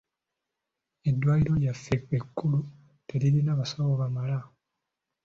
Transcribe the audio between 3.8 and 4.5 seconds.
bamala.